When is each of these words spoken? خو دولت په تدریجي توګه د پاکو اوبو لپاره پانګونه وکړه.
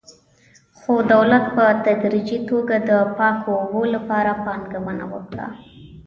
خو 0.79 0.93
دولت 1.13 1.45
په 1.55 1.65
تدریجي 1.85 2.37
توګه 2.49 2.75
د 2.89 2.91
پاکو 3.17 3.49
اوبو 3.61 3.81
لپاره 3.95 4.31
پانګونه 4.45 5.05
وکړه. 5.13 5.47